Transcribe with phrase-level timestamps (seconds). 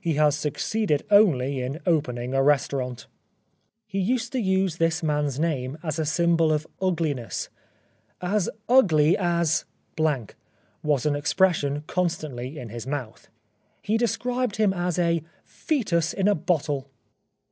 [0.00, 3.06] He has succeeded only in opening a restaurant."
[3.86, 7.48] He used to use this man's name as the symbol of ugliness.
[8.20, 9.66] As ugly as"
[10.82, 13.28] was an expression constantly in his mouth.
[13.80, 16.90] He described him as a "foetus in a bottle."